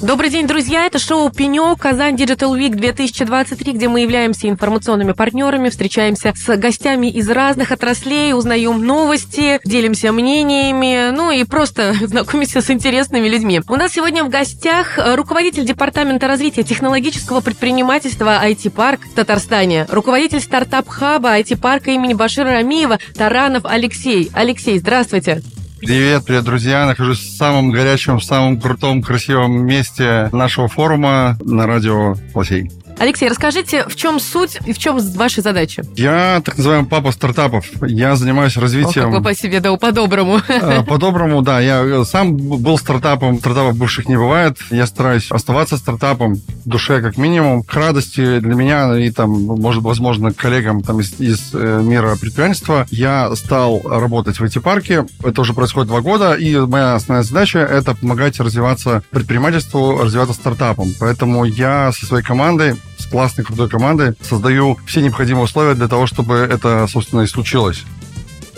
[0.00, 0.86] Добрый день, друзья!
[0.86, 7.08] Это шоу «Пенек» Казань Digital Week 2023, где мы являемся информационными партнерами, встречаемся с гостями
[7.08, 13.60] из разных отраслей, узнаем новости, делимся мнениями, ну и просто знакомимся с интересными людьми.
[13.68, 21.40] У нас сегодня в гостях руководитель Департамента развития технологического предпринимательства IT-парк в Татарстане, руководитель стартап-хаба
[21.40, 24.30] IT-парка имени Башира Рамиева Таранов Алексей.
[24.32, 25.42] Алексей, здравствуйте!
[25.80, 26.86] Привет, привет, друзья!
[26.86, 32.70] Нахожусь в самом горячем, в самом крутом, красивом месте нашего форума на радио Лосей.
[32.98, 35.84] Алексей, расскажите, в чем суть и в чем ваши задачи?
[35.94, 37.66] Я так называемый папа стартапов.
[37.82, 39.04] Я занимаюсь развитием...
[39.08, 40.40] О, как вы по себе, да, по-доброму.
[40.48, 41.60] А, по-доброму, да.
[41.60, 43.38] Я сам был стартапом.
[43.38, 44.58] Стартапов бывших не бывает.
[44.70, 47.62] Я стараюсь оставаться стартапом в душе как минимум.
[47.62, 52.86] К радости для меня и там, может, возможно, коллегам там из, из э, мира предпринимательства
[52.90, 55.06] я стал работать в IT-парке.
[55.22, 56.34] Это уже происходит два года.
[56.34, 60.88] И моя основная задача— это помогать развиваться предпринимательству, развиваться стартапом.
[60.98, 62.76] Поэтому я со своей командой
[63.10, 67.84] классной, крутой командой создаю все необходимые условия для того, чтобы это, собственно, и случилось.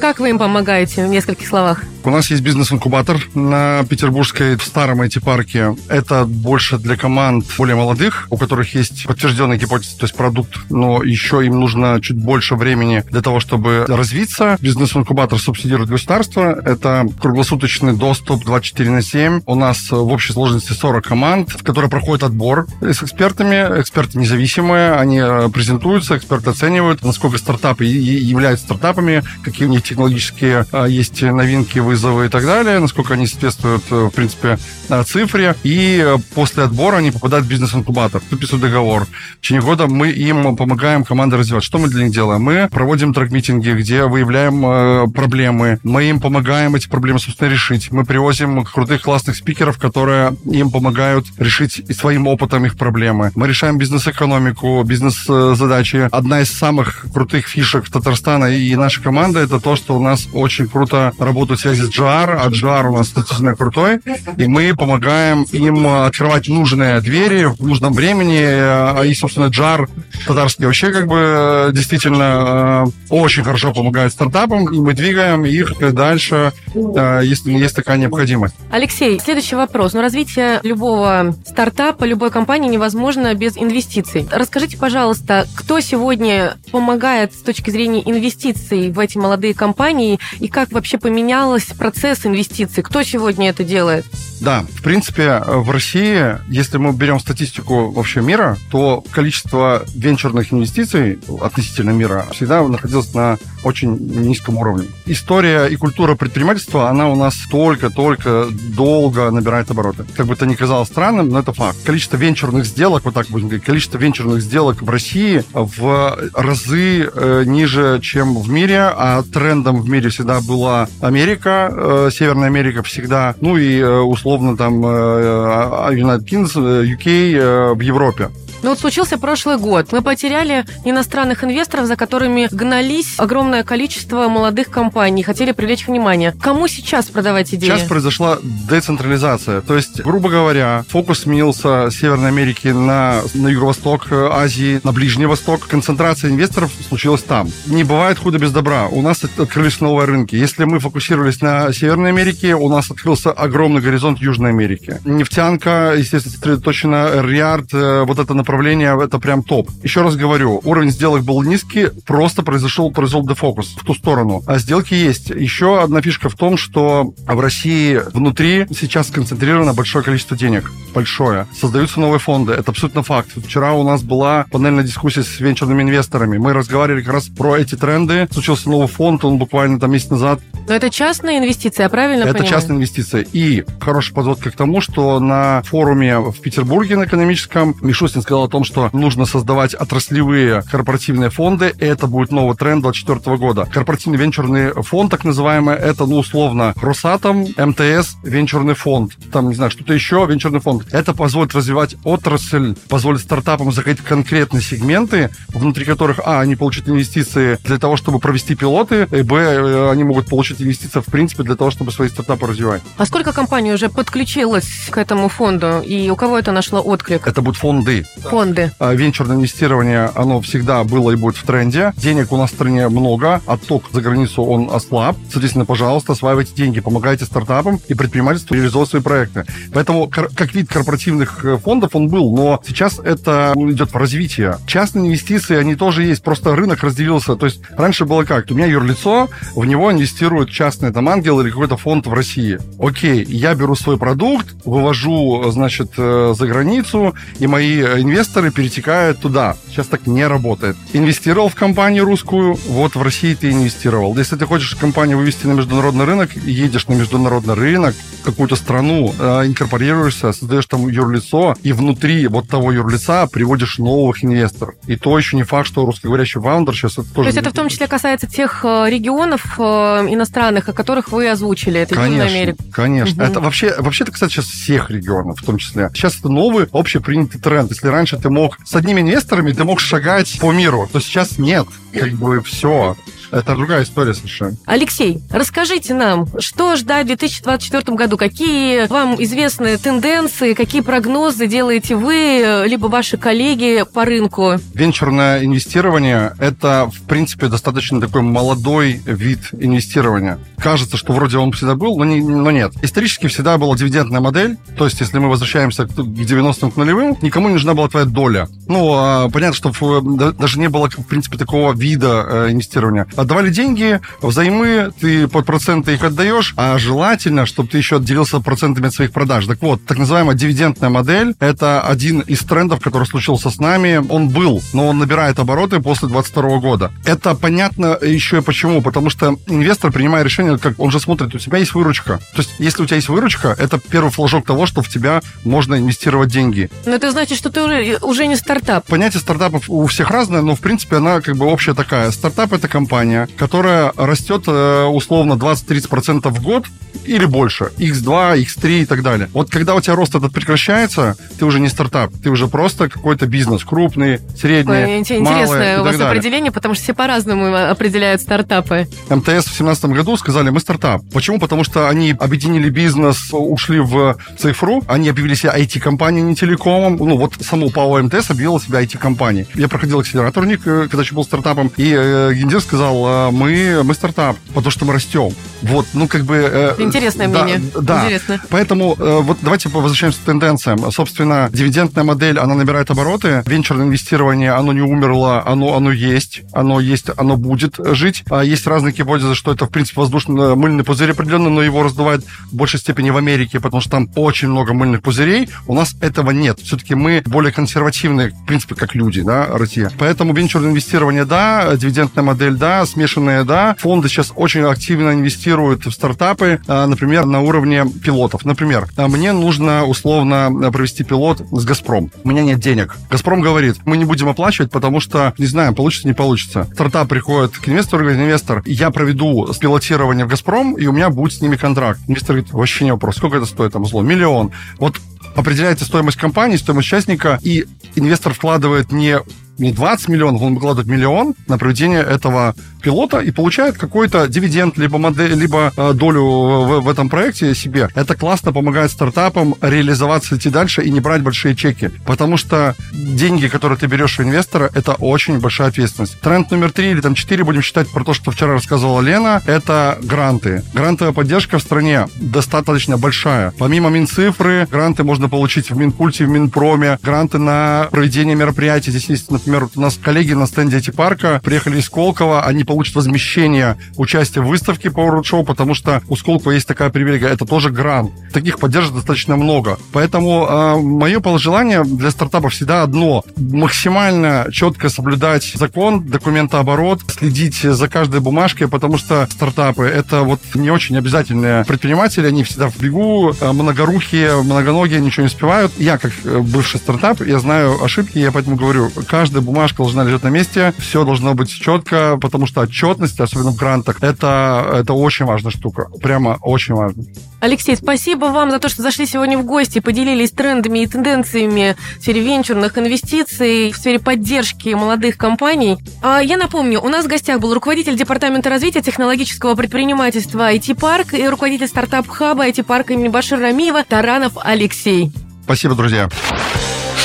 [0.00, 1.84] Как вы им помогаете в нескольких словах?
[2.04, 5.76] У нас есть бизнес-инкубатор на Петербургской в старом IT-парке.
[5.88, 11.02] Это больше для команд более молодых, у которых есть подтвержденная гипотеза, то есть продукт, но
[11.04, 14.56] еще им нужно чуть больше времени для того, чтобы развиться.
[14.60, 16.60] Бизнес-инкубатор субсидирует государство.
[16.64, 19.42] Это круглосуточный доступ 24 на 7.
[19.46, 23.80] У нас в общей сложности 40 команд, в которые проходит отбор с экспертами.
[23.80, 30.66] Эксперты независимые, они э, презентуются, эксперты оценивают, насколько стартапы являются стартапами, какие у них технологические
[30.72, 34.58] э, есть новинки, вызовы и так далее, насколько они соответствуют, э, в принципе,
[35.06, 35.54] цифре.
[35.62, 39.04] И э, после отбора они попадают в бизнес-инкубатор, подписывают договор.
[39.04, 41.64] В течение года мы им помогаем команде развивать.
[41.64, 42.42] Что мы для них делаем?
[42.42, 45.78] Мы проводим трек-митинги, где выявляем э, проблемы.
[45.82, 47.90] Мы им помогаем эти проблемы, собственно, решить.
[47.92, 53.32] Мы привозим крутых, классных спикеров, которые им помогают решить своим опытом их проблемы.
[53.34, 56.08] Мы решаем бизнес-экономику, бизнес-задачи.
[56.10, 60.68] Одна из самых крутых фишек Татарстана и нашей команды это то, что у нас очень
[60.68, 64.00] круто работают связи с GR, а GR у нас достаточно крутой,
[64.36, 69.88] и мы помогаем им открывать нужные двери в нужном времени, а и, собственно, GR
[70.26, 76.52] татарский вообще как бы действительно э, очень хорошо помогает стартапам, и мы двигаем их дальше,
[76.74, 78.54] э, если есть такая необходимость.
[78.70, 79.92] Алексей, следующий вопрос.
[79.92, 84.26] Ну, развитие любого стартапа, любой компании невозможно без инвестиций.
[84.30, 90.72] Расскажите, пожалуйста, кто сегодня помогает с точки зрения инвестиций в эти молодые компании, и как
[90.72, 92.82] вообще поменялось процесс инвестиций?
[92.82, 94.04] Кто сегодня это делает?
[94.42, 101.20] Да, в принципе, в России, если мы берем статистику вообще мира, то количество венчурных инвестиций
[101.40, 104.88] относительно мира всегда находилось на очень низком уровне.
[105.06, 110.04] История и культура предпринимательства, она у нас только-только долго набирает обороты.
[110.16, 111.78] Как бы это ни казалось странным, но это факт.
[111.84, 117.44] Количество венчурных сделок, вот так будем говорить, количество венчурных сделок в России в разы э,
[117.46, 123.36] ниже, чем в мире, а трендом в мире всегда была Америка, э, Северная Америка всегда,
[123.40, 128.30] ну и э, условно там э, а, а, United Kingdom, UK э, в Европе.
[128.62, 129.90] Ну вот случился прошлый год.
[129.90, 136.32] Мы потеряли иностранных инвесторов, за которыми гнались огромное количество молодых компаний, хотели привлечь внимание.
[136.40, 137.68] Кому сейчас продавать идеи?
[137.68, 139.62] Сейчас произошла децентрализация.
[139.62, 144.92] То есть, грубо говоря, фокус сменился с Северной Америки на, на Юго-Восток э, Азии, на
[144.92, 145.66] Ближний Восток.
[145.66, 147.50] Концентрация инвесторов случилась там.
[147.66, 148.86] Не бывает худо без добра.
[148.86, 150.36] У нас открылись новые рынки.
[150.36, 155.00] Если мы фокусировались на Северной Америке, у нас открылся огромный горизонт Южной Америки.
[155.04, 159.70] Нефтянка, естественно, сосредоточена, Риард, э, вот это направление направление это прям топ.
[159.82, 164.42] Еще раз говорю, уровень сделок был низкий, просто произошел, произошел дефокус в ту сторону.
[164.46, 165.30] А сделки есть.
[165.30, 170.70] Еще одна фишка в том, что в России внутри сейчас сконцентрировано большое количество денег.
[170.94, 171.46] Большое.
[171.58, 172.52] Создаются новые фонды.
[172.52, 173.30] Это абсолютно факт.
[173.42, 176.36] Вчера у нас была панельная дискуссия с венчурными инвесторами.
[176.36, 178.28] Мы разговаривали как раз про эти тренды.
[178.30, 180.40] Случился новый фонд, он буквально там месяц назад.
[180.68, 182.50] Но это частная инвестиция, правильно Это понимаю?
[182.50, 183.26] частная инвестиция.
[183.32, 188.48] И хорошая подводка к тому, что на форуме в Петербурге на экономическом Мишустин сказал о
[188.48, 193.68] том, что нужно создавать отраслевые корпоративные фонды, и это будет новый тренд 2024 года.
[193.72, 199.70] Корпоративный венчурный фонд, так называемый, это, ну, условно, Росатом, МТС, венчурный фонд, там, не знаю,
[199.70, 200.86] что-то еще, венчурный фонд.
[200.92, 207.58] Это позволит развивать отрасль, позволит стартапам в конкретные сегменты, внутри которых, а, они получат инвестиции
[207.64, 211.70] для того, чтобы провести пилоты, и, б, они могут получить инвестиции, в принципе, для того,
[211.70, 212.82] чтобы свои стартапы развивать.
[212.96, 217.26] А сколько компаний уже подключилось к этому фонду, и у кого это нашло отклик?
[217.26, 218.04] Это будут фонды.
[218.32, 218.72] Фонды.
[218.78, 221.92] А, венчурное инвестирование, оно всегда было и будет в тренде.
[221.98, 225.18] Денег у нас в стране много, отток за границу он ослаб.
[225.30, 229.44] Соответственно, пожалуйста, осваивайте деньги, помогайте стартапам и предпринимательству реализовывать свои проекты.
[229.74, 234.56] Поэтому как вид корпоративных э, фондов он был, но сейчас это идет в развитие.
[234.66, 237.36] Частные инвестиции, они тоже есть, просто рынок разделился.
[237.36, 238.50] То есть раньше было как?
[238.50, 242.58] У меня юрлицо, в него инвестируют частные там ангел или какой-то фонд в России.
[242.78, 248.11] Окей, я беру свой продукт, вывожу, значит, э, за границу, и мои инвесторы
[248.50, 249.56] перетекают туда.
[249.68, 250.76] Сейчас так не работает.
[250.92, 254.16] Инвестировал в компанию русскую, вот в России ты инвестировал.
[254.16, 257.94] Если ты хочешь компанию вывести на международный рынок, едешь на международный рынок,
[258.24, 264.74] какую-то страну, э, инкорпорируешься, создаешь там юрлицо, и внутри вот того юрлица приводишь новых инвесторов.
[264.86, 267.30] И то еще не факт, что русскоговорящий фаундер сейчас это тоже...
[267.30, 271.28] То есть это в том числе касается тех э, регионов э, иностранных, о которых вы
[271.28, 271.80] озвучили.
[271.80, 272.64] Это конечно, Южная Америка.
[272.72, 273.22] Конечно.
[273.22, 273.30] Угу.
[273.30, 275.90] Это вообще, вообще это, кстати, сейчас всех регионов в том числе.
[275.94, 277.70] Сейчас это новый общепринятый тренд.
[277.70, 281.66] Если раньше ты мог с одними инвесторами, ты мог шагать по миру, то сейчас нет.
[281.92, 282.96] Как бы все.
[283.30, 284.56] Это другая история совершенно.
[284.66, 288.18] Алексей, расскажите нам, что ждать в 2024 году?
[288.18, 294.54] Какие вам известны тенденции, какие прогнозы делаете вы, либо ваши коллеги по рынку?
[294.74, 300.38] Венчурное инвестирование– это, в принципе, достаточно такой молодой вид инвестирования.
[300.58, 302.72] Кажется, что вроде он всегда был, но, не, но нет.
[302.82, 307.48] Исторически всегда была дивидендная модель, то есть если мы возвращаемся к 90-м, к нулевым, никому
[307.48, 308.48] не нужна была твоя доля.
[308.66, 310.00] Ну, а, понятно, что
[310.32, 315.94] даже не было, в принципе, такого вида э, инвестирования отдавали деньги, взаймы, ты под проценты
[315.94, 319.46] их отдаешь, а желательно, чтобы ты еще отделился процентами от своих продаж.
[319.46, 324.02] Так вот, так называемая дивидендная модель– это один из трендов, который случился с нами.
[324.08, 326.92] Он был, но он набирает обороты после 2022 года.
[327.04, 328.82] Это понятно еще и почему.
[328.82, 332.18] Потому что инвестор, принимая решение, как он же смотрит, у тебя есть выручка.
[332.34, 335.76] То есть, если у тебя есть выручка, это первый флажок того, что в тебя можно
[335.76, 336.70] инвестировать деньги.
[336.86, 338.86] Но это значит, что ты уже, уже не стартап.
[338.86, 342.10] Понятие стартапов у всех разное, но, в принципе, она как бы общая такая.
[342.10, 346.66] Стартап– это компания, которая растет э, условно 20-30% в год
[347.04, 349.28] или больше, x2, x3 и так далее.
[349.32, 353.26] Вот когда у тебя рост этот прекращается, ты уже не стартап, ты уже просто какой-то
[353.26, 358.88] бизнес, крупный, средний, Интересное у вас определение, потому что все по-разному определяют стартапы.
[359.08, 361.02] МТС в 2017 году сказали, мы стартап.
[361.12, 361.38] Почему?
[361.38, 366.96] Потому что они объединили бизнес, ушли в цифру, они объявили себя IT-компанией, не телекомом.
[366.96, 369.46] Ну, вот само ПАО МТС объявило себя IT-компанией.
[369.54, 373.30] Я проходил акселератор у них, э, когда еще был стартапом, и э, гендир сказал, «А,
[373.30, 375.32] мы, мы стартап, потому что мы растем.
[375.62, 376.36] Вот, ну, как бы...
[376.36, 377.70] Э, Интересное да, мнение.
[377.80, 378.02] Да.
[378.02, 378.40] Интересно.
[378.48, 380.90] Поэтому э, вот давайте возвращаемся к тенденциям.
[380.90, 383.42] Собственно, дивидендная модель, она набирает обороты.
[383.46, 386.42] Венчурное инвестирование, оно не умерло, оно, оно есть.
[386.52, 388.24] Оно есть, оно будет жить.
[388.30, 392.56] А есть разные гипотезы, что это, в принципе, воздушно-мыльный пузырь определенно, но его раздувает в
[392.56, 395.48] большей степени в Америке, потому что там очень много мыльных пузырей.
[395.66, 396.58] У нас этого нет.
[396.60, 399.90] Все-таки мы более консервативные, в принципе, как люди, да, Россия.
[399.96, 403.76] Поэтому венчурное инвестирование, да, дивидендная модель, да, смешанные, да.
[403.78, 408.44] Фонды сейчас очень активно инвестируют в стартапы, а, например, на уровне пилотов.
[408.44, 412.10] Например, а, мне нужно условно провести пилот с «Газпром».
[412.24, 412.96] У меня нет денег.
[413.08, 416.66] «Газпром» говорит, мы не будем оплачивать, потому что, не знаю, получится, не получится.
[416.74, 421.34] Стартап приходит к инвестору, говорит, инвестор, я проведу пилотирование в «Газпром», и у меня будет
[421.34, 422.00] с ними контракт.
[422.08, 423.18] Инвестор говорит, вообще не вопрос.
[423.18, 423.72] Сколько это стоит?
[423.72, 424.50] Там, зло, миллион.
[424.78, 424.96] Вот
[425.34, 429.18] определяется стоимость компании, стоимость участника, и инвестор вкладывает не
[429.58, 434.98] не 20 миллионов, он выкладывает миллион на проведение этого пилота и получает какой-то дивиденд, либо,
[434.98, 437.88] модель, либо э, долю в, в этом проекте себе.
[437.94, 441.90] Это классно помогает стартапам реализоваться, идти дальше и не брать большие чеки.
[442.04, 446.20] Потому что деньги, которые ты берешь у инвестора, это очень большая ответственность.
[446.20, 449.98] Тренд номер три или там четыре, будем считать про то, что вчера рассказывала Лена, это
[450.02, 450.62] гранты.
[450.74, 453.52] Грантовая поддержка в стране достаточно большая.
[453.58, 458.90] Помимо Минцифры, гранты можно получить в Минкульте, в Минпроме, гранты на проведение мероприятий.
[458.90, 463.76] Здесь есть, например, у нас коллеги на стенде Эти-парка приехали из Колково, они получит возмещение
[463.96, 468.12] участия в выставке Power Road потому что у Сколково есть такая привилегия, это тоже грант.
[468.32, 469.78] Таких поддержек достаточно много.
[469.92, 473.24] Поэтому э, мое пожелание для стартапов всегда одно.
[473.36, 480.70] Максимально четко соблюдать закон, документооборот, следить за каждой бумажкой, потому что стартапы— это вот не
[480.70, 485.72] очень обязательные предприниматели, они всегда в бегу, а, многорухие, многоногие, ничего не успевают.
[485.78, 488.90] Я, как э, бывший стартап, я знаю ошибки, я поэтому говорю,
[489.32, 493.56] каждая бумажка должна лежать на месте, все должно быть четко, потому что отчетность, особенно в
[493.56, 495.86] грантах, это, это очень важная штука.
[496.02, 497.04] Прямо очень важно.
[497.40, 502.02] Алексей, спасибо вам за то, что зашли сегодня в гости, поделились трендами и тенденциями в
[502.02, 505.78] сфере венчурных инвестиций, в сфере поддержки молодых компаний.
[506.02, 511.26] А я напомню, у нас в гостях был руководитель Департамента развития технологического предпринимательства IT-парк и
[511.26, 515.10] руководитель стартап-хаба IT-парка имени Башир Рамиева Таранов Алексей.
[515.44, 516.10] Спасибо, друзья.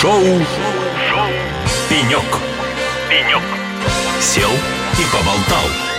[0.00, 0.71] Шоу, Шоу
[1.92, 2.24] Пенек.
[3.10, 3.42] Пенек.
[4.18, 5.91] Сел и поболтал.